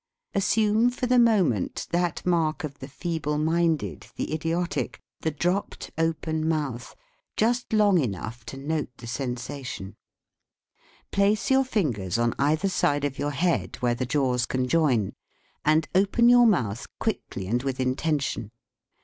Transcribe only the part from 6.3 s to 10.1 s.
mouth, just long enough to note the sensa tion.]